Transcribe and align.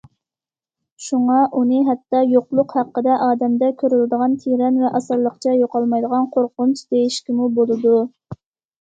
شۇڭا 1.07 1.41
ئۇنى 1.59 1.81
ھەتتا 1.89 2.21
يوقلۇق 2.31 2.73
ھەققىدە 2.79 3.19
ئادەمدە 3.27 3.71
كۆرۈلىدىغان 3.83 4.35
تىرەن 4.47 4.83
ۋە 4.87 4.93
ئاسانلىقچە 5.03 5.57
يوقالمايدىغان 5.63 6.29
قورقۇنچ 6.37 6.87
دېيىشكىمۇ 6.93 7.57
بولىدۇ. 7.61 7.99